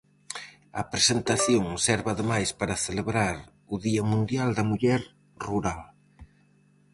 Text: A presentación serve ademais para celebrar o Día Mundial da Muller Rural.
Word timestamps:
A 0.81 0.83
presentación 0.93 1.63
serve 1.85 2.09
ademais 2.11 2.49
para 2.59 2.81
celebrar 2.85 3.35
o 3.73 3.75
Día 3.87 4.03
Mundial 4.11 4.49
da 4.57 4.67
Muller 4.69 5.01
Rural. 5.47 5.81